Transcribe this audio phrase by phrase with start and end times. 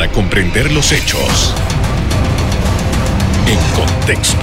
[0.00, 1.54] para comprender los hechos
[3.46, 4.38] en contexto.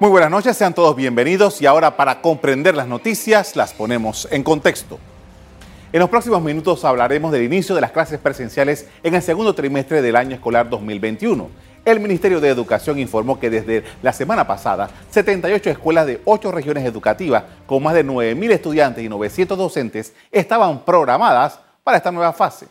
[0.00, 4.42] Muy buenas noches, sean todos bienvenidos y ahora para comprender las noticias las ponemos en
[4.44, 4.98] contexto.
[5.92, 10.00] En los próximos minutos hablaremos del inicio de las clases presenciales en el segundo trimestre
[10.00, 11.50] del año escolar 2021.
[11.88, 16.84] El Ministerio de Educación informó que desde la semana pasada, 78 escuelas de 8 regiones
[16.84, 22.66] educativas con más de 9.000 estudiantes y 900 docentes estaban programadas para esta nueva fase.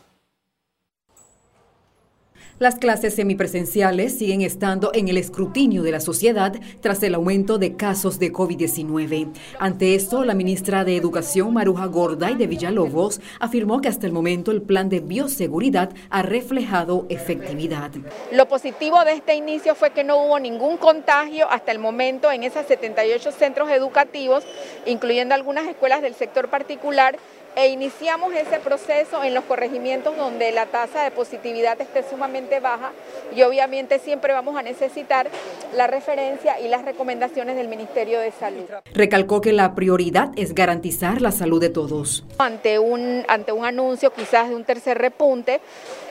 [2.58, 7.76] Las clases semipresenciales siguen estando en el escrutinio de la sociedad tras el aumento de
[7.76, 9.32] casos de COVID-19.
[9.60, 14.50] Ante esto, la ministra de Educación, Maruja Gorday de Villalobos, afirmó que hasta el momento
[14.50, 17.92] el plan de bioseguridad ha reflejado efectividad.
[18.32, 22.42] Lo positivo de este inicio fue que no hubo ningún contagio hasta el momento en
[22.42, 24.42] esos 78 centros educativos,
[24.84, 27.16] incluyendo algunas escuelas del sector particular,
[27.58, 32.92] e iniciamos ese proceso en los corregimientos donde la tasa de positividad esté sumamente baja
[33.34, 35.28] y obviamente siempre vamos a necesitar
[35.74, 38.64] la referencia y las recomendaciones del Ministerio de Salud.
[38.94, 42.24] Recalcó que la prioridad es garantizar la salud de todos.
[42.38, 45.60] Ante un, ante un anuncio quizás de un tercer repunte,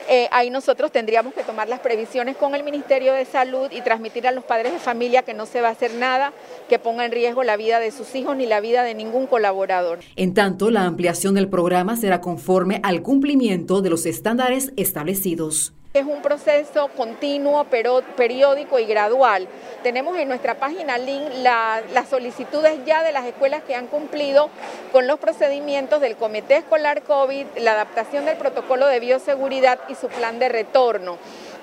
[0.08, 4.26] eh, ahí nosotros tendríamos que tomar las previsiones con el Ministerio de Salud y transmitir
[4.26, 6.32] a los padres de familia que no se va a hacer nada
[6.68, 10.00] que ponga en riesgo la vida de sus hijos ni la vida de ningún colaborador.
[10.16, 15.74] En tanto, la ampliación del programa será conforme al cumplimiento de los estándares establecidos.
[15.98, 19.48] Es un proceso continuo, pero periódico y gradual.
[19.82, 24.48] Tenemos en nuestra página link las solicitudes ya de las escuelas que han cumplido
[24.92, 30.06] con los procedimientos del Comité Escolar COVID, la adaptación del protocolo de bioseguridad y su
[30.06, 31.18] plan de retorno.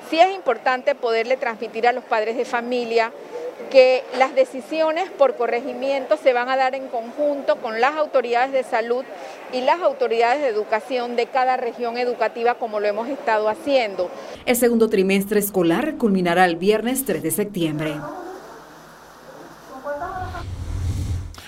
[0.09, 3.13] Sí es importante poderle transmitir a los padres de familia
[3.71, 8.63] que las decisiones por corregimiento se van a dar en conjunto con las autoridades de
[8.63, 9.03] salud
[9.53, 14.09] y las autoridades de educación de cada región educativa como lo hemos estado haciendo.
[14.45, 17.95] El segundo trimestre escolar culminará el viernes 3 de septiembre.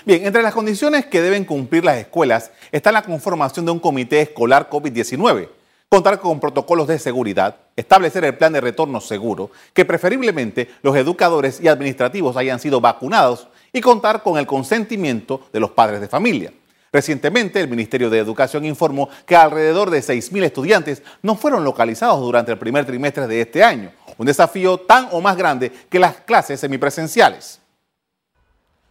[0.04, 4.22] Bien, entre las condiciones que deben cumplir las escuelas está la conformación de un comité
[4.22, 5.57] escolar COVID-19
[5.88, 11.60] contar con protocolos de seguridad, establecer el plan de retorno seguro, que preferiblemente los educadores
[11.62, 16.52] y administrativos hayan sido vacunados y contar con el consentimiento de los padres de familia.
[16.92, 22.52] Recientemente, el Ministerio de Educación informó que alrededor de 6.000 estudiantes no fueron localizados durante
[22.52, 26.60] el primer trimestre de este año, un desafío tan o más grande que las clases
[26.60, 27.60] semipresenciales.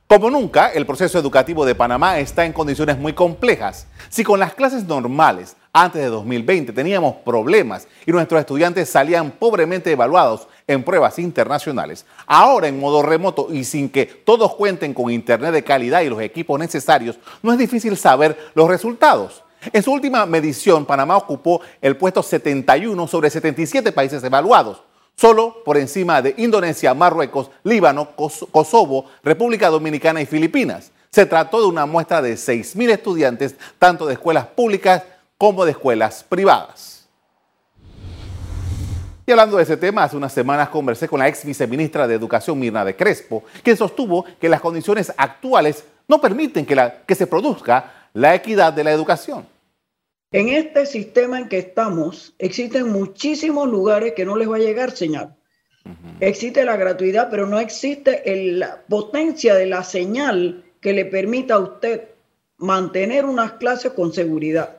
[0.08, 3.88] Como nunca, el proceso educativo de Panamá está en condiciones muy complejas.
[4.08, 9.92] Si con las clases normales antes de 2020 teníamos problemas y nuestros estudiantes salían pobremente
[9.92, 15.52] evaluados en pruebas internacionales, ahora en modo remoto y sin que todos cuenten con internet
[15.52, 19.44] de calidad y los equipos necesarios, no es difícil saber los resultados.
[19.72, 24.82] En su última medición, Panamá ocupó el puesto 71 sobre 77 países evaluados
[25.16, 30.92] solo por encima de Indonesia, Marruecos, Líbano, Kosovo, República Dominicana y Filipinas.
[31.10, 35.02] Se trató de una muestra de 6.000 estudiantes, tanto de escuelas públicas
[35.38, 37.08] como de escuelas privadas.
[39.26, 42.58] Y hablando de ese tema, hace unas semanas conversé con la ex viceministra de Educación,
[42.58, 48.10] Mirna de Crespo, quien sostuvo que las condiciones actuales no permiten que, que se produzca
[48.14, 49.46] la equidad de la educación.
[50.32, 54.92] En este sistema en que estamos, existen muchísimos lugares que no les va a llegar
[54.92, 55.36] señal.
[56.20, 58.22] Existe la gratuidad, pero no existe
[58.54, 62.10] la potencia de la señal que le permita a usted
[62.58, 64.77] mantener unas clases con seguridad.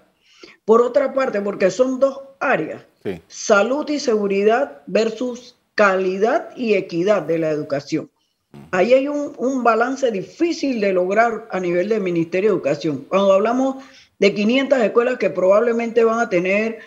[0.69, 2.85] Por otra parte, porque son dos áreas,
[3.27, 8.11] salud y seguridad versus calidad y equidad de la educación.
[8.71, 13.07] Ahí hay un, un balance difícil de lograr a nivel del Ministerio de Educación.
[13.09, 13.83] Cuando hablamos
[14.19, 16.81] de 500 escuelas que probablemente van a tener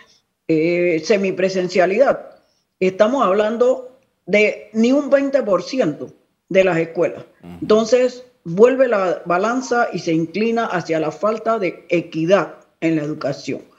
[0.46, 2.36] eh, semipresencialidad.
[2.78, 6.12] Estamos hablando de ni un 20%
[6.48, 7.24] de las escuelas.
[7.60, 13.71] Entonces, vuelve la balanza y se inclina hacia la falta de equidad en la educación.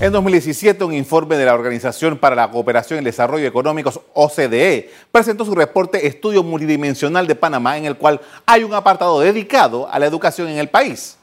[0.00, 4.92] En 2017, un informe de la Organización para la Cooperación y el Desarrollo Económicos, OCDE,
[5.10, 9.98] presentó su reporte Estudio Multidimensional de Panamá, en el cual hay un apartado dedicado a
[9.98, 11.16] la educación en el país.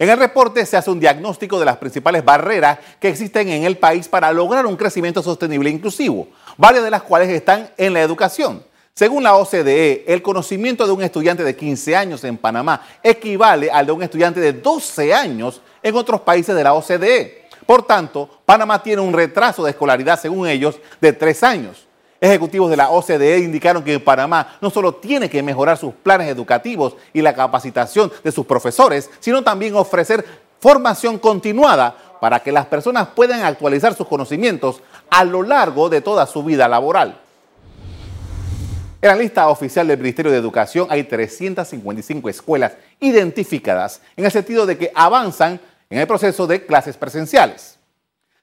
[0.00, 3.78] En el reporte se hace un diagnóstico de las principales barreras que existen en el
[3.78, 6.26] país para lograr un crecimiento sostenible e inclusivo,
[6.56, 8.64] varias de las cuales están en la educación.
[8.92, 13.86] Según la OCDE, el conocimiento de un estudiante de 15 años en Panamá equivale al
[13.86, 17.40] de un estudiante de 12 años en otros países de la OCDE.
[17.70, 21.86] Por tanto, Panamá tiene un retraso de escolaridad, según ellos, de 3 años.
[22.20, 26.96] Ejecutivos de la OCDE indicaron que Panamá no solo tiene que mejorar sus planes educativos
[27.12, 30.24] y la capacitación de sus profesores, sino también ofrecer
[30.58, 36.26] formación continuada para que las personas puedan actualizar sus conocimientos a lo largo de toda
[36.26, 37.20] su vida laboral.
[39.00, 44.66] En la lista oficial del Ministerio de Educación hay 355 escuelas identificadas en el sentido
[44.66, 47.78] de que avanzan en el proceso de clases presenciales.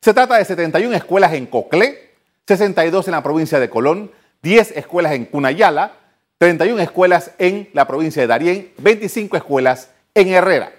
[0.01, 2.11] Se trata de 71 escuelas en Coclé,
[2.45, 4.11] 62 en la provincia de Colón,
[4.43, 5.93] 10 escuelas en Cunayala,
[6.37, 10.71] 31 escuelas en la provincia de Darién, 25 escuelas en Herrera.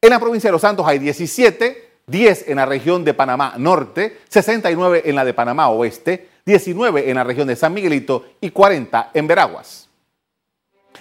[0.00, 4.18] En la provincia de Los Santos hay 17, 10 en la región de Panamá Norte,
[4.28, 9.10] 69 en la de Panamá Oeste, 19 en la región de San Miguelito y 40
[9.14, 9.85] en Veraguas.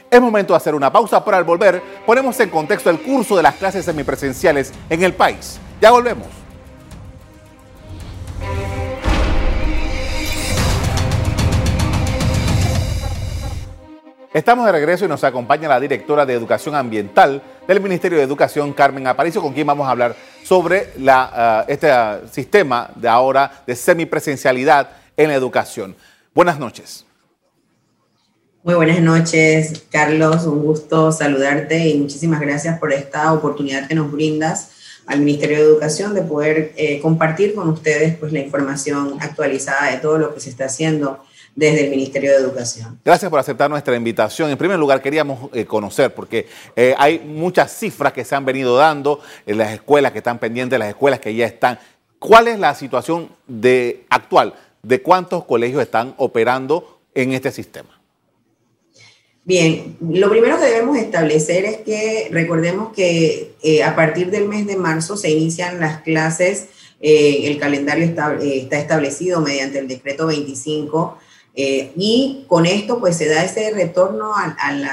[0.10, 3.44] Es momento de hacer una pausa, pero al volver ponemos en contexto el curso de
[3.44, 5.60] las clases semipresenciales en el país.
[5.82, 6.28] Ya volvemos.
[14.36, 18.74] Estamos de regreso y nos acompaña la directora de Educación Ambiental del Ministerio de Educación,
[18.74, 20.14] Carmen Aparicio, con quien vamos a hablar
[20.44, 25.96] sobre uh, este uh, sistema de ahora de semipresencialidad en la educación.
[26.34, 27.06] Buenas noches.
[28.66, 30.48] Muy buenas noches, Carlos.
[30.48, 34.72] Un gusto saludarte y muchísimas gracias por esta oportunidad que nos brindas
[35.06, 39.98] al Ministerio de Educación de poder eh, compartir con ustedes pues, la información actualizada de
[39.98, 41.24] todo lo que se está haciendo
[41.54, 43.00] desde el Ministerio de Educación.
[43.06, 44.50] Gracias por aceptar nuestra invitación.
[44.50, 48.76] En primer lugar, queríamos eh, conocer, porque eh, hay muchas cifras que se han venido
[48.78, 51.78] dando en las escuelas que están pendientes, las escuelas que ya están.
[52.18, 57.96] ¿Cuál es la situación de, actual de cuántos colegios están operando en este sistema?
[59.46, 64.66] Bien, lo primero que debemos establecer es que recordemos que eh, a partir del mes
[64.66, 66.68] de marzo se inician las clases,
[67.00, 71.20] el calendario está, está establecido mediante el decreto 25
[71.58, 74.84] eh, y con esto pues se da ese retorno al,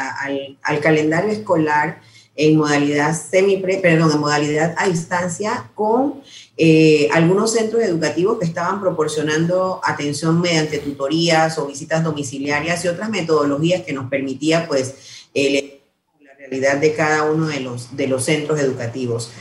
[0.62, 2.00] al, calendario escolar
[2.37, 6.22] en modalidad semi perdón, en modalidad a distancia con
[6.64, 13.11] eh, algunos centros educativos que estaban proporcionando atención mediante tutorías o visitas domiciliarias y otras
[13.11, 18.61] metodologías que nos permitía pues la realidad de cada uno de los, de los centros
[18.61, 19.32] educativos.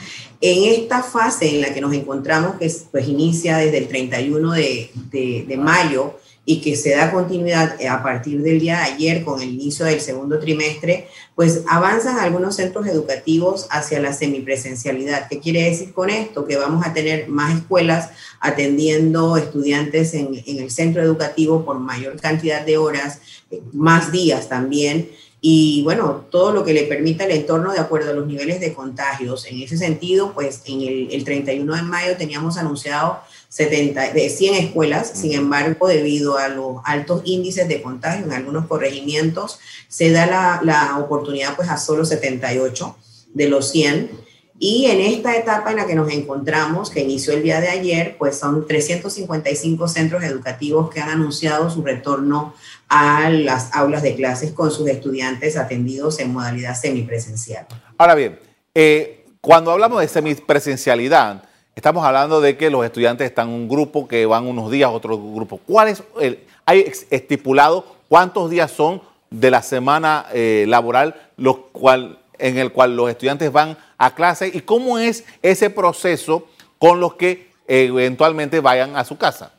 [0.42, 4.90] En esta fase en la que nos encontramos, que pues inicia desde el 31 de,
[5.12, 9.24] de, de mayo, y que se da continuidad eh, a partir del día de ayer
[9.24, 15.28] con el inicio del segundo trimestre, pues avanzan algunos centros educativos hacia la semipresencialidad.
[15.30, 16.46] ¿Qué quiere decir con esto?
[16.46, 18.10] Que vamos a tener más escuelas
[18.40, 23.22] atendiendo estudiantes en, el centro educativo por mayor cantidad de horas,
[23.52, 25.12] eh, más días también.
[25.44, 28.74] Y bueno, todo lo que le permita el entorno de acuerdo a los niveles de
[28.74, 29.46] contagios.
[29.46, 33.20] En ese sentido, pues en el 31 de mayo teníamos anunciado
[33.52, 38.66] 70, de 100 escuelas, sin embargo, debido a los altos índices de contagio en algunos
[38.66, 39.60] corregimientos,
[39.90, 42.96] se da la, la oportunidad pues a solo 78
[43.34, 44.10] de los 100.
[44.58, 48.16] Y en esta etapa en la que nos encontramos, que inició el día de ayer,
[48.18, 52.54] pues son 355 centros educativos que han anunciado su retorno
[52.88, 57.68] a las aulas de clases con sus estudiantes atendidos en modalidad semipresencial.
[57.98, 58.40] Ahora bien,
[58.74, 64.08] eh, cuando hablamos de semipresencialidad, Estamos hablando de que los estudiantes están en un grupo
[64.08, 65.58] que van unos días, otro grupo.
[65.66, 72.20] ¿Cuál es el, hay estipulado cuántos días son de la semana eh, laboral los cual,
[72.38, 76.46] en el cual los estudiantes van a clase y cómo es ese proceso
[76.78, 79.54] con los que eventualmente vayan a su casa?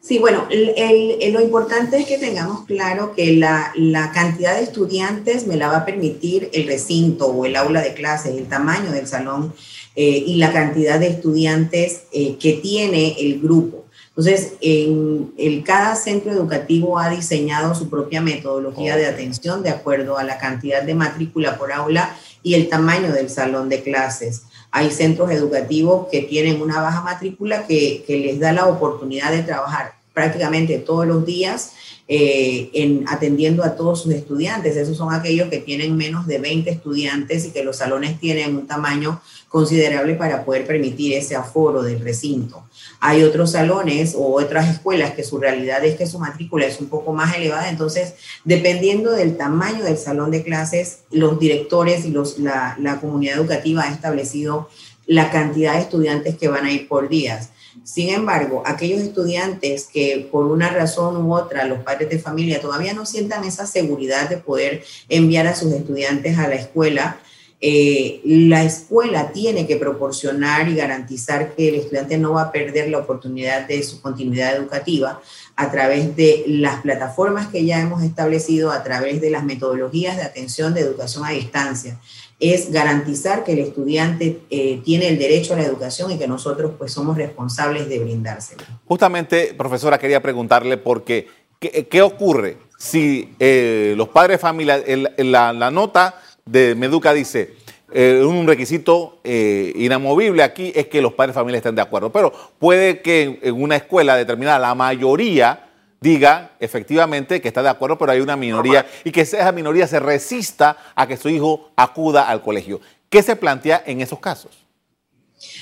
[0.00, 5.56] Sí, bueno, lo importante es que tengamos claro que la, la, cantidad de estudiantes me
[5.56, 9.52] la va a permitir el recinto o el aula de clases, el tamaño del salón
[10.00, 13.84] eh, y la cantidad de estudiantes eh, que tiene el grupo.
[14.10, 20.16] Entonces, en el, cada centro educativo ha diseñado su propia metodología de atención de acuerdo
[20.16, 24.42] a la cantidad de matrícula por aula y el tamaño del salón de clases.
[24.70, 29.42] Hay centros educativos que tienen una baja matrícula que, que les da la oportunidad de
[29.42, 31.72] trabajar prácticamente todos los días
[32.10, 34.78] eh, en atendiendo a todos sus estudiantes.
[34.78, 38.66] Esos son aquellos que tienen menos de 20 estudiantes y que los salones tienen un
[38.66, 42.64] tamaño considerable para poder permitir ese aforo del recinto.
[43.00, 46.88] Hay otros salones o otras escuelas que su realidad es que su matrícula es un
[46.88, 48.14] poco más elevada, entonces
[48.44, 53.84] dependiendo del tamaño del salón de clases, los directores y los, la, la comunidad educativa
[53.84, 54.68] ha establecido
[55.06, 57.50] la cantidad de estudiantes que van a ir por días.
[57.84, 62.92] Sin embargo, aquellos estudiantes que por una razón u otra, los padres de familia todavía
[62.92, 67.18] no sientan esa seguridad de poder enviar a sus estudiantes a la escuela,
[67.60, 72.88] eh, la escuela tiene que proporcionar y garantizar que el estudiante no va a perder
[72.88, 75.20] la oportunidad de su continuidad educativa
[75.56, 80.22] a través de las plataformas que ya hemos establecido, a través de las metodologías de
[80.22, 81.98] atención de educación a distancia
[82.40, 86.72] es garantizar que el estudiante eh, tiene el derecho a la educación y que nosotros
[86.78, 88.62] pues somos responsables de brindárselo.
[88.84, 91.26] Justamente, profesora, quería preguntarle porque
[91.58, 94.82] ¿qué, ocurre si eh, los padres de familia,
[95.16, 97.54] la, nota de Meduca dice,
[97.92, 102.32] eh, un requisito inamovible aquí es que los padres de familia estén de acuerdo, pero
[102.58, 105.68] puede que en una escuela determinada la mayoría
[106.00, 110.00] diga efectivamente que está de acuerdo, pero hay una minoría y que esa minoría se
[110.00, 112.80] resista a que su hijo acuda al colegio.
[113.08, 114.52] ¿Qué se plantea en esos casos?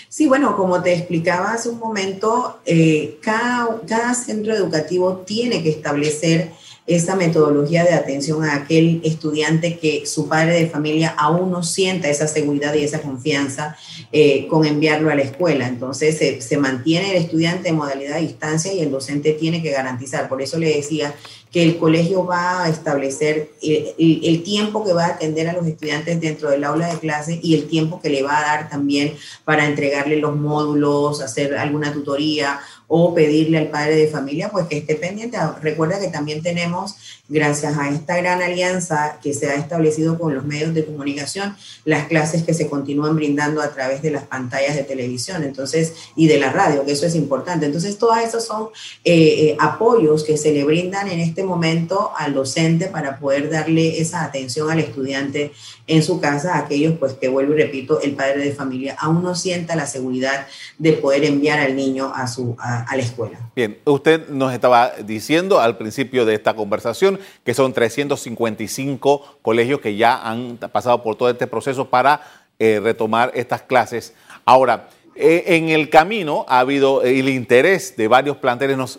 [0.09, 6.51] Sí, bueno, como te explicaba hace un momento, eh, cada centro educativo tiene que establecer
[6.87, 12.09] esa metodología de atención a aquel estudiante que su padre de familia aún no sienta
[12.09, 13.77] esa seguridad y esa confianza
[14.13, 15.67] eh, con enviarlo a la escuela.
[15.67, 20.29] Entonces se, mantiene el estudiante en modalidad de distancia y el docente tiene que garantizar.
[20.29, 21.13] Por eso le decía
[21.51, 25.67] que el colegio va a establecer el, el, tiempo que va a atender a los
[25.67, 29.15] estudiantes dentro del aula de clase y el tiempo que le va a dar también
[29.45, 34.79] para entregarle los módulos, hacer alguna tutoría o pedirle al padre de familia pues que
[34.79, 35.39] esté pendiente.
[35.61, 36.95] Recuerda que también tenemos,
[37.29, 42.07] gracias a esta gran alianza que se ha establecido con los medios de comunicación, las
[42.07, 46.39] clases que se continúan brindando a través de las pantallas de televisión, entonces, y de
[46.39, 47.67] la radio, que eso es importante.
[47.67, 48.69] Entonces, todos esos son
[49.05, 54.01] eh, eh, apoyos que se le brindan en este momento al docente para poder darle
[54.01, 55.53] esa atención al estudiante
[55.87, 59.35] en su casa, aquellos pues que vuelvo y repito, el padre de familia aún no
[59.35, 60.47] sienta la seguridad
[60.79, 63.39] de poder enviar al niño a su a, la escuela.
[63.55, 69.97] Bien, usted nos estaba diciendo al principio de esta conversación que son 355 colegios que
[69.97, 72.21] ya han pasado por todo este proceso para
[72.59, 74.15] eh, retomar estas clases.
[74.45, 78.99] Ahora, eh, en el camino ha habido el interés de varios planteles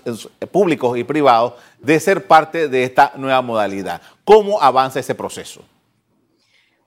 [0.51, 4.01] públicos y privados de ser parte de esta nueva modalidad.
[4.25, 5.61] ¿Cómo avanza ese proceso?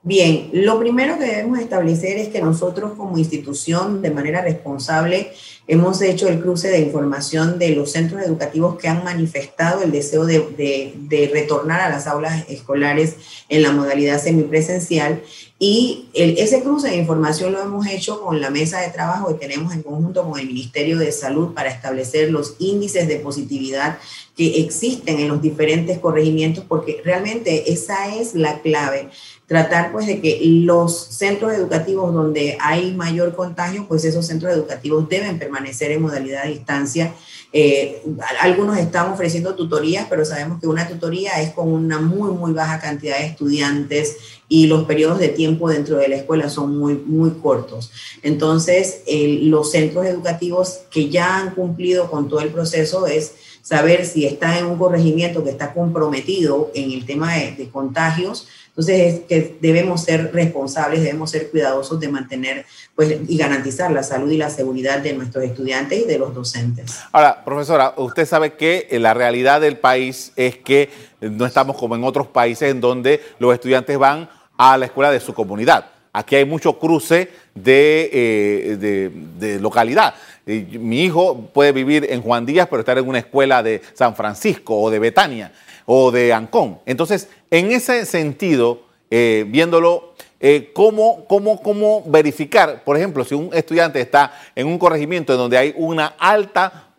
[0.03, 5.31] Bien, lo primero que debemos establecer es que nosotros como institución, de manera responsable,
[5.71, 10.25] hemos hecho el cruce de información de los centros educativos que han manifestado el deseo
[10.25, 13.15] de, retornar a las aulas escolares
[13.47, 15.21] en la modalidad semipresencial.
[15.63, 19.71] Y ese cruce de información lo hemos hecho con la mesa de trabajo que tenemos
[19.75, 23.99] en conjunto con el Ministerio de Salud para establecer los índices de positividad
[24.35, 29.11] que existen en los diferentes corregimientos, porque realmente esa es la clave
[29.45, 35.09] tratar pues de que los centros educativos donde hay mayor contagio, pues esos centros educativos
[35.09, 37.13] deben permanecer en modalidad de distancia.
[37.53, 38.01] Eh,
[38.39, 42.79] algunos están ofreciendo tutorías, pero sabemos que una tutoría es con una muy, muy baja
[42.79, 44.17] cantidad de estudiantes
[44.47, 47.91] y los periodos de tiempo dentro de la escuela son muy, muy cortos.
[48.21, 54.25] Entonces, los centros educativos que ya han cumplido con todo el proceso es saber si
[54.25, 59.57] está en un corregimiento que está comprometido en el tema de, contagios, entonces, es que
[59.59, 62.65] debemos ser responsables, debemos ser cuidadosos de mantener
[62.95, 66.99] pues, y garantizar la salud y la seguridad de nuestros estudiantes y de los docentes.
[67.11, 70.89] Ahora, profesora, usted sabe que la realidad del país es que
[71.19, 75.19] no estamos como en otros países en donde los estudiantes van a la escuela de
[75.19, 75.90] su comunidad.
[76.13, 80.13] Aquí hay mucho cruce de, eh, de, localidad.
[80.45, 84.77] Mi hijo puede vivir en Juan Díaz, pero estar en una escuela de San Francisco
[84.77, 85.53] o de Betania
[85.85, 86.79] o de Ancón.
[86.85, 94.01] Entonces, en ese sentido, eh, viéndolo, eh, ¿cómo, cómo, verificar, por ejemplo, si un estudiante
[94.01, 96.89] está en un corregimiento en donde hay una alta,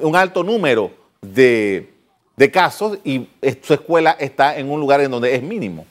[0.00, 0.90] un alto número
[1.22, 1.88] de,
[2.36, 3.28] de casos y
[3.62, 5.86] su escuela está en un lugar en donde es mínimo?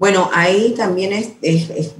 [0.00, 1.28] Bueno, ahí también es,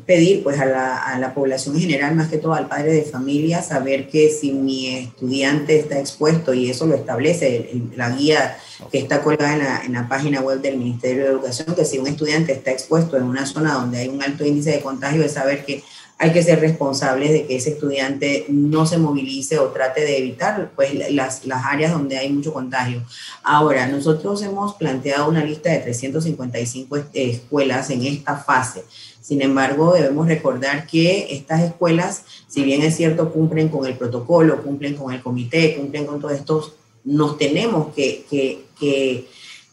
[0.06, 4.08] pedir pues a la, población en general, más que todo al padre de familia, saber
[4.08, 8.56] que si mi estudiante está expuesto, y eso lo establece la guía
[8.90, 11.98] que está colgada en la, en la, página web del Ministerio de Educación, que si
[11.98, 15.32] un estudiante está expuesto en una zona donde hay un alto índice de contagio, es
[15.32, 15.84] saber que
[16.22, 20.70] hay que ser responsables de que ese estudiante no se movilice o trate de evitar
[20.76, 23.02] pues, las, las áreas donde hay mucho contagio.
[23.42, 28.84] Ahora, nosotros hemos planteado una lista de 355 escuelas en esta fase.
[29.22, 34.62] Sin embargo, debemos recordar que estas escuelas, si bien es cierto, cumplen con el protocolo,
[34.62, 39.26] cumplen con el comité, cumplen con todos estos, nos tenemos que, que, que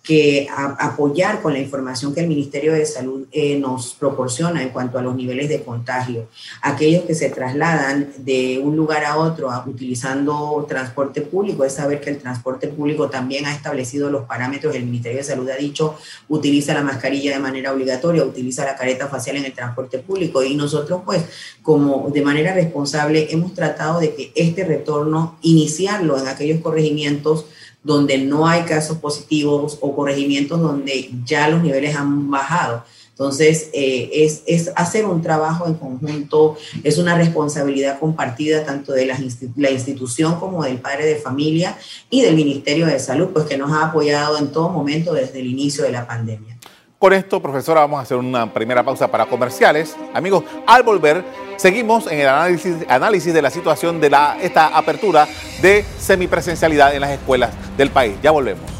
[0.08, 4.98] que apoyar con la información que el Ministerio de Salud eh, nos proporciona en cuanto
[4.98, 6.30] a los niveles de contagio.
[6.62, 12.10] Aquellos que se trasladan de un lugar a otro utilizando transporte público, es saber que
[12.10, 15.96] el transporte público también ha establecido los parámetros, el Ministerio de Salud ha dicho,
[16.30, 20.56] utiliza la mascarilla de manera obligatoria, utiliza la careta facial en el transporte público y
[20.56, 21.26] nosotros pues
[21.62, 27.46] como de manera responsable hemos tratado de que este retorno, iniciarlo en aquellos corregimientos,
[27.88, 32.84] donde no hay casos positivos o corregimientos donde ya los niveles han bajado.
[33.12, 39.06] Entonces, eh, es, es, hacer un trabajo en conjunto, es una responsabilidad compartida tanto de
[39.06, 39.18] la,
[39.56, 41.78] la, institución como del padre de familia
[42.10, 45.48] y del Ministerio de Salud, pues que nos ha apoyado en todo momento desde el
[45.48, 46.58] inicio de la pandemia.
[47.00, 49.96] Con esto, profesora, vamos a hacer una primera pausa para comerciales.
[50.16, 51.24] Amigos, al volver,
[51.58, 55.28] seguimos en el análisis, análisis de la situación de la, esta apertura
[55.62, 58.16] de semipresencialidad en las escuelas del país.
[58.24, 58.77] Ya volvemos.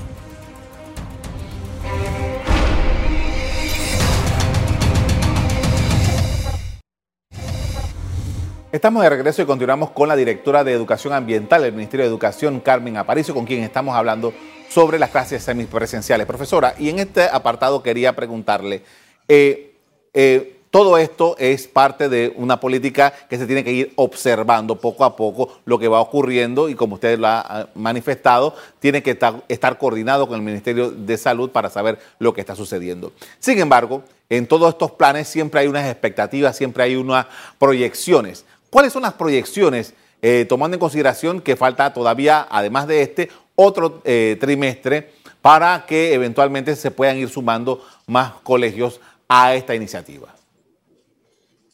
[8.70, 12.60] Estamos de regreso y continuamos con la directora de Educación Ambiental del Ministerio de Educación,
[12.60, 14.34] Carmen Aparicio, con quien estamos hablando
[14.70, 16.28] sobre las clases semipresenciales.
[16.28, 18.84] Profesora, y en este apartado quería preguntarle,
[19.30, 19.74] eh,
[20.14, 25.06] eh, todo esto es parte de una política que se tiene que ir observando poco
[25.06, 29.46] a poco lo que va ocurriendo y como usted lo ha manifestado, tiene que estar,
[29.48, 33.14] estar coordinado con el Ministerio de Salud para saber lo que está sucediendo.
[33.40, 38.44] Sin embargo, en todos estos planes siempre hay unas expectativas, siempre hay unas proyecciones.
[38.70, 44.02] ¿Cuáles son las proyecciones, eh, tomando en consideración que falta todavía, además de este, otro
[44.04, 50.34] eh, trimestre para que eventualmente se puedan ir sumando más colegios a esta iniciativa?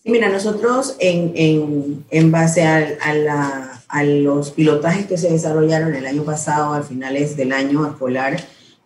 [0.05, 6.83] Mira, nosotros en, base a, a, los pilotajes que se desarrollaron el año pasado, a
[6.83, 8.37] finales del año escolar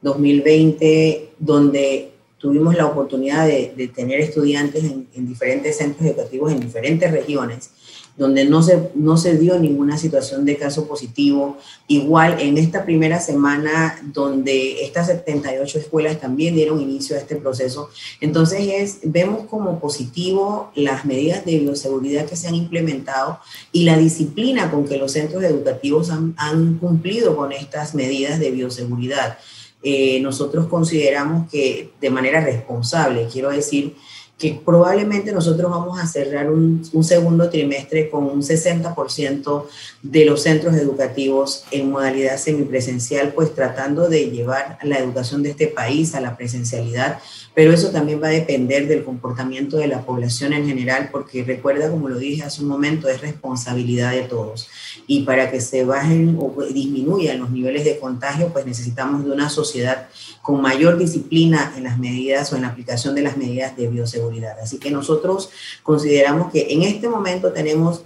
[0.02, 7.12] 2020, donde tuvimos la oportunidad de, tener estudiantes en, en, diferentes centros educativos en diferentes
[7.12, 7.72] regiones
[8.18, 11.58] donde no se, no se dio ninguna situación de caso positivo.
[11.88, 17.90] Igual en esta primera semana, donde estas 78 escuelas también dieron inicio a este proceso.
[18.20, 23.40] Entonces, es, vemos como positivo las medidas de bioseguridad que se han implementado
[23.72, 28.52] y la disciplina con que los centros educativos han, han cumplido con estas medidas de
[28.52, 29.38] bioseguridad.
[29.84, 33.96] Eh, nosotros consideramos que de manera responsable, quiero decir,
[34.38, 39.66] que probablemente nosotros vamos a cerrar un, segundo trimestre con un 60%
[40.04, 45.68] de los centros educativos en modalidad semipresencial, pues tratando de llevar la educación de este
[45.68, 47.20] país a la presencialidad,
[47.56, 51.90] pero eso también va a depender del comportamiento de la población en general, porque recuerda,
[51.90, 54.68] como lo dije hace un momento, es responsabilidad de todos.
[55.08, 59.50] Y para que se bajen o disminuyan los niveles de contagio, pues necesitamos de una
[59.50, 60.10] sociedad
[60.48, 64.58] con mayor disciplina en las medidas o en la aplicación de las medidas de bioseguridad.
[64.62, 65.50] Así que nosotros
[65.84, 68.04] consideramos que en este momento tenemos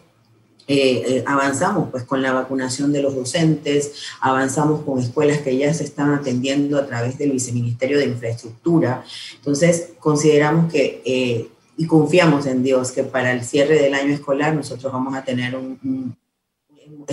[0.65, 5.71] eh, eh, avanzamos pues con la vacunación de los docentes, avanzamos con escuelas que ya
[5.71, 9.03] se están atendiendo a través del Viceministerio de Infraestructura.
[9.35, 14.55] Entonces, consideramos que eh, y confiamos en Dios que para el cierre del año escolar
[14.55, 16.17] nosotros vamos a tener un,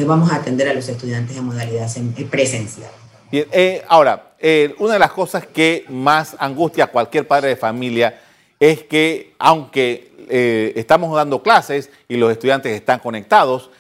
[0.07, 1.87] vamos a atender a los estudiantes en modalidad
[2.31, 2.91] presencial.
[3.31, 7.57] Bien, eh, ahora, eh, una de las cosas que más angustia a cualquier padre de
[7.57, 8.21] familia
[8.59, 13.71] es que, aunque eh, estamos dando clases y los estudiantes están conectados,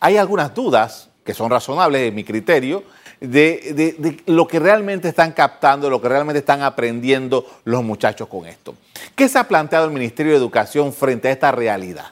[0.00, 2.82] hay algunas dudas, que son razonables en mi criterio,
[3.20, 8.46] de, de, lo que realmente están captando, lo que realmente están aprendiendo los muchachos con
[8.46, 8.74] esto.
[9.14, 12.06] ¿Qué se ha planteado el Ministerio de Educación frente a esta realidad?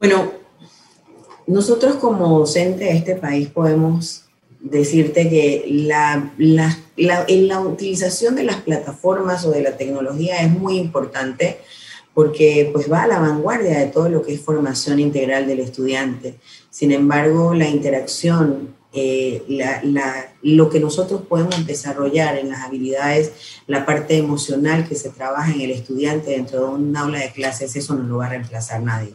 [0.00, 0.43] Bueno,
[1.46, 4.24] nosotros como docentes de este país podemos
[4.64, 10.78] decirte que la, la, la, utilización de las plataformas o de la tecnología es muy
[10.78, 11.58] importante
[12.14, 16.36] porque pues va a la vanguardia de todo lo que es formación integral del estudiante.
[16.70, 19.42] Sin embargo, la interacción, eh,
[20.42, 23.32] lo que nosotros podemos desarrollar en las habilidades,
[23.66, 27.76] la parte emocional que se trabaja en el estudiante dentro de un aula de clases,
[27.76, 29.12] eso no lo va a reemplazar nadie.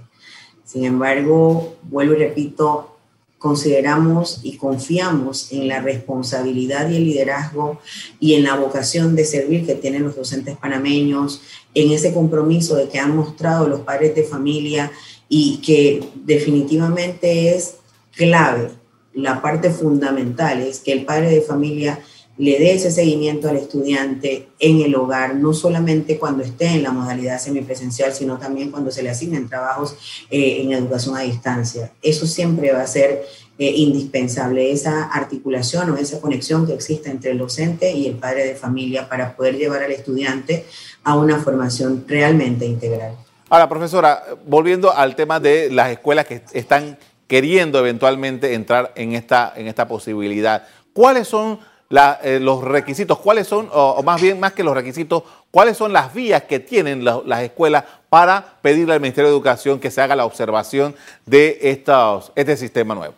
[0.69, 2.95] Sin embargo, vuelvo y repito,
[3.39, 7.79] consideramos y confiamos en la responsabilidad y el liderazgo
[8.19, 11.41] y en la vocación de servir que tienen los docentes panameños,
[11.73, 14.91] en ese compromiso de que han mostrado los padres de familia
[15.27, 17.77] y que definitivamente es
[18.11, 18.69] clave,
[19.15, 21.99] la parte fundamental es que el padre de familia
[22.39, 26.91] le dé ese seguimiento al estudiante en el hogar, no solamente cuando esté en la
[26.91, 31.91] modalidad semipresencial, sino también cuando se le asignen trabajos eh, en educación a distancia.
[32.01, 33.25] Eso siempre va a ser
[33.57, 38.45] eh, indispensable, esa articulación o esa conexión que existe entre el docente y el padre
[38.45, 40.65] de familia para poder llevar al estudiante
[41.03, 43.17] a una formación realmente integral.
[43.49, 46.97] Ahora, profesora, volviendo al tema de las escuelas que están
[47.27, 51.59] queriendo eventualmente entrar en esta, en esta posibilidad, ¿cuáles son
[51.91, 56.13] eh, los requisitos, cuáles son, o, más bien más que los requisitos, cuáles son las
[56.13, 60.25] vías que tienen las escuelas para pedirle al Ministerio de Educación que se haga la
[60.25, 63.15] observación de estos, este sistema nuevo.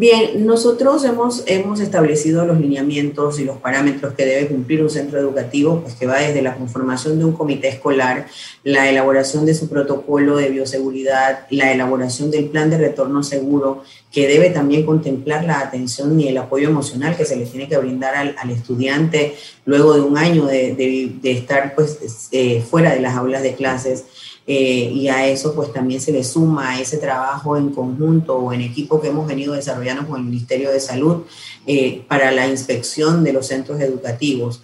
[0.00, 5.18] Bien, nosotros hemos, hemos establecido los lineamientos y los parámetros que debe cumplir un centro
[5.18, 8.26] educativo, pues que va desde la conformación de un comité escolar,
[8.64, 14.26] la elaboración de su protocolo de bioseguridad, la elaboración del plan de retorno seguro, que
[14.26, 18.14] debe también contemplar la atención y el apoyo emocional que se le tiene que brindar
[18.14, 19.34] al, estudiante
[19.66, 24.04] luego de un año de, estar pues, eh, fuera de las aulas de clases.
[24.52, 28.62] Eh, y a eso pues también se le suma ese trabajo en conjunto o en
[28.62, 31.22] equipo que hemos venido desarrollando con el Ministerio de Salud
[31.68, 34.60] eh, para la inspección de los centros educativos.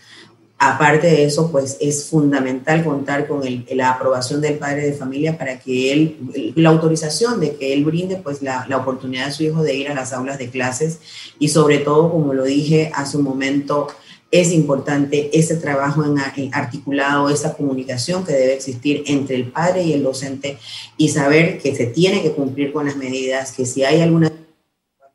[0.58, 5.60] Aparte de eso, pues es fundamental contar con la aprobación del padre de familia para
[5.60, 9.62] que él, la autorización de que él brinde pues la, la, oportunidad de su hijo
[9.62, 10.98] de ir a las aulas de clases
[11.38, 13.86] y sobre todo, como lo dije hace un momento,
[14.30, 16.18] es importante ese trabajo en,
[16.52, 20.58] articulado, esa comunicación que debe existir entre el padre y el docente
[20.96, 24.30] y saber que se tiene que cumplir con las medidas, que si hay alguna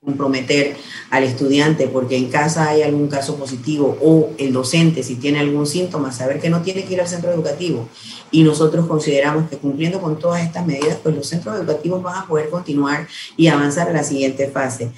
[0.04, 0.76] comprometer
[1.12, 5.68] al estudiante porque en casa hay algún caso positivo o el docente si tiene algún
[5.68, 7.88] síntoma, saber que no tiene que ir al centro educativo.
[8.32, 12.26] Y nosotros consideramos que cumpliendo con todas estas medidas, pues los centros educativos van a
[12.26, 14.90] poder continuar y avanzar a la siguiente fase.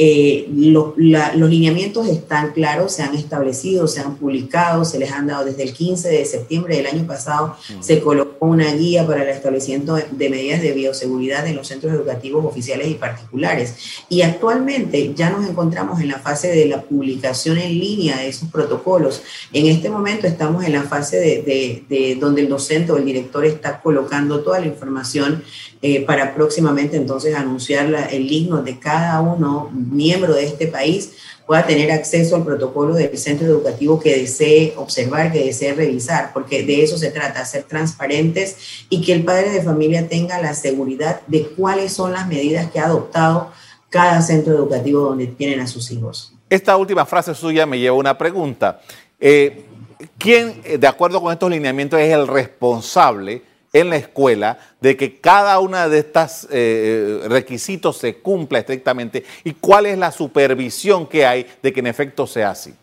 [0.00, 5.44] Eh, los lineamientos están claros, se han establecido, se han publicado, se les han dado
[5.44, 9.96] desde el 15 de septiembre del año pasado, se colocó una guía para el establecimiento
[9.96, 13.74] de medidas de bioseguridad en los centros educativos oficiales y particulares.
[14.08, 18.48] Y actualmente ya nos encontramos en la fase de la publicación en línea de esos
[18.50, 19.22] protocolos.
[19.52, 23.44] En este momento estamos en la fase de, de donde el docente o el director
[23.44, 25.42] está colocando toda la información
[25.80, 31.12] eh, para próximamente entonces anunciar el himno de cada uno miembro de este país
[31.46, 36.62] pueda tener acceso al protocolo del centro educativo que desee observar, que desee revisar, porque
[36.62, 41.22] de eso se trata, ser transparentes y que el padre de familia tenga la seguridad
[41.26, 43.50] de cuáles son las medidas que ha adoptado
[43.88, 46.34] cada centro educativo donde tienen a sus hijos.
[46.50, 48.80] Esta última frase suya me lleva a una pregunta.
[49.18, 49.64] Eh,
[50.18, 55.58] ¿Quién, de acuerdo con estos lineamientos, es el responsable en la escuela de que cada
[55.60, 61.46] una de estos eh, requisitos se cumpla estrictamente y cuál es la supervisión que hay
[61.62, 62.74] de que en efecto sea así.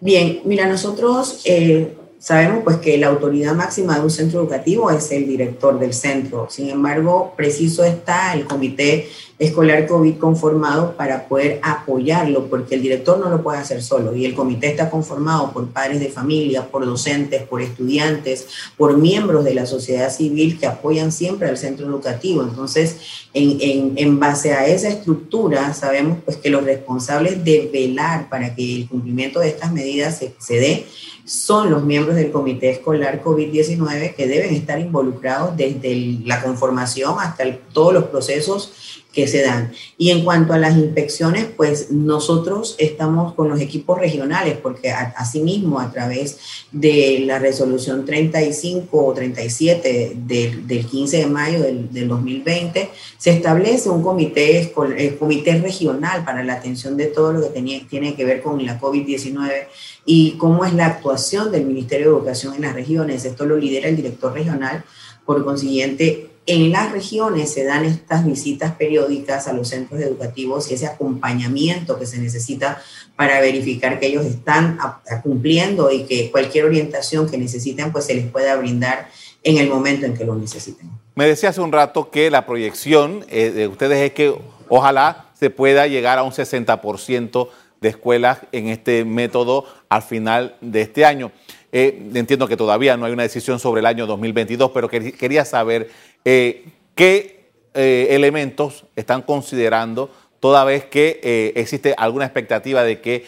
[0.00, 5.10] Bien, mira, nosotros eh, sabemos pues que la autoridad máxima de un centro educativo es
[5.10, 6.46] el director del centro.
[6.48, 9.08] Sin embargo, preciso está el comité
[9.40, 14.26] escolar COVID conformado para poder apoyarlo, porque el director no lo puede hacer solo y
[14.26, 19.54] el comité está conformado por padres de familia, por docentes, por estudiantes, por miembros de
[19.54, 22.42] la sociedad civil que apoyan siempre al centro educativo.
[22.42, 22.96] Entonces,
[23.32, 28.76] en, en, base a esa estructura, sabemos pues que los responsables de velar para que
[28.76, 30.86] el cumplimiento de estas medidas se, se dé
[31.24, 37.56] son los miembros del Comité Escolar COVID-19 que deben estar involucrados desde la conformación hasta
[37.72, 39.72] todos los procesos que se dan.
[39.98, 45.80] Y en cuanto a las inspecciones, pues nosotros estamos con los equipos regionales, porque asimismo
[45.80, 46.38] a través
[46.70, 53.30] de la resolución 35 o 37 del, del 15 de mayo del, del, 2020, se
[53.30, 57.80] establece un comité, el eh, comité regional para la atención de todo lo que tenía,
[57.88, 59.66] tiene que ver con la COVID-19
[60.04, 63.24] y cómo es la actuación del Ministerio de Educación en las regiones.
[63.24, 64.84] Esto lo lidera el director regional.
[65.26, 70.74] Por consiguiente, en las regiones se dan estas visitas periódicas a los centros educativos y
[70.74, 72.82] ese acompañamiento que se necesita
[73.14, 74.78] para verificar que ellos están
[75.22, 79.08] cumpliendo y que cualquier orientación que necesiten pues se les pueda brindar
[79.42, 80.90] en el momento en que lo necesiten.
[81.14, 84.34] Me decía hace un rato que la proyección eh, de ustedes es que
[84.68, 87.48] ojalá se pueda llegar a un 60%
[87.80, 91.32] de escuelas en este método al final de este año.
[91.72, 95.90] Eh, entiendo que todavía no hay una decisión sobre el año 2022, pero quería saber
[96.24, 103.26] eh, qué eh, elementos están considerando toda vez que existe alguna expectativa de que,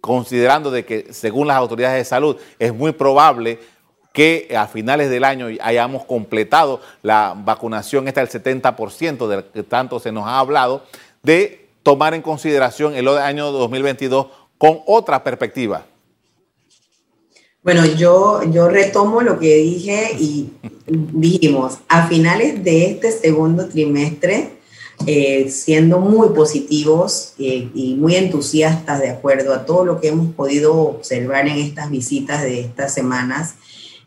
[0.00, 3.58] considerando de que según las autoridades de salud es muy probable
[4.12, 10.00] que a finales del año hayamos completado la vacunación, está el 70% de que tanto
[10.00, 10.84] se nos ha hablado,
[11.22, 14.26] de tomar en consideración el año 2022
[14.58, 15.84] con otra perspectiva.
[17.62, 20.48] Bueno, yo, yo retomo lo que dije y
[20.86, 24.52] dijimos, a finales de este segundo trimestre,
[25.06, 30.34] eh, siendo muy positivos eh, y muy entusiastas de acuerdo a todo lo que hemos
[30.34, 33.56] podido observar en estas visitas de estas semanas,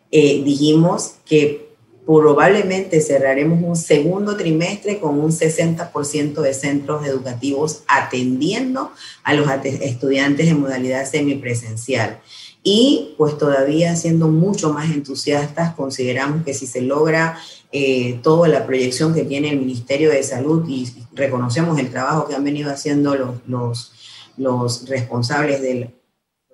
[0.10, 1.74] eh, dijimos que
[2.08, 8.92] probablemente cerraremos un segundo trimestre con un 60% de centros educativos atendiendo
[9.24, 12.20] a los estudiantes en modalidad semipresencial.
[12.64, 17.38] Y pues todavía siendo mucho más entusiastas, consideramos que si se logra
[17.74, 22.34] eh, toda la proyección que tiene el Ministerio de Salud y, reconocemos el trabajo que
[22.34, 23.92] han venido haciendo los, los,
[24.38, 25.94] los responsables de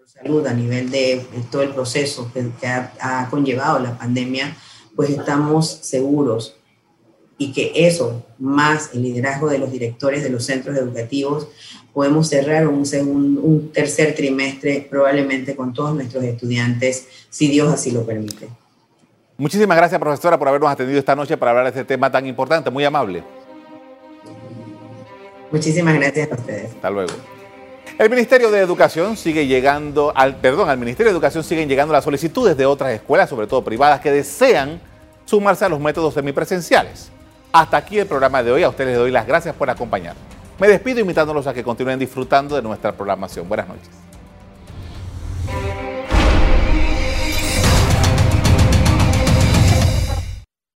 [0.05, 4.57] salud a nivel de, todo el proceso que, ha, ha, conllevado la pandemia,
[4.95, 6.58] pues estamos seguros
[7.39, 11.47] y que eso, más el liderazgo de los directores de los centros educativos,
[11.93, 17.91] podemos cerrar un, segundo, un tercer trimestre probablemente con todos nuestros estudiantes, si Dios así
[17.91, 18.49] lo permite.
[19.37, 22.69] Muchísimas gracias, profesora, por habernos atendido esta noche para hablar de este tema tan importante,
[22.69, 23.23] muy amable.
[25.49, 26.71] Muchísimas gracias a ustedes.
[26.75, 27.13] Hasta luego.
[27.97, 32.03] El Ministerio de Educación sigue llegando al, perdón, al Ministerio de Educación siguen llegando las
[32.03, 34.81] solicitudes de otras escuelas, sobre todo privadas, que desean
[35.23, 37.11] sumarse a los métodos semipresenciales.
[37.51, 38.63] Hasta aquí el programa de hoy.
[38.63, 40.15] A ustedes les doy las gracias por acompañar.
[40.59, 43.47] Me despido invitándolos a que continúen disfrutando de nuestra programación.
[43.47, 44.08] Buenas noches.